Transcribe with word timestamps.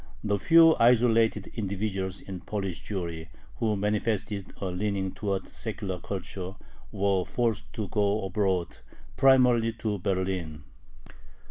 The 0.23 0.39
few 0.39 0.75
isolated 0.79 1.51
individuals 1.53 2.21
in 2.21 2.39
Polish 2.41 2.81
Jewry 2.83 3.27
who 3.57 3.75
manifested 3.75 4.51
a 4.59 4.65
leaning 4.71 5.11
towards 5.13 5.55
secular 5.55 5.99
culture 5.99 6.55
were 6.91 7.23
forced 7.23 7.71
to 7.73 7.87
go 7.87 8.25
abroad, 8.25 8.77
primarily 9.15 9.73
to 9.73 9.99
Berlin. 9.99 10.63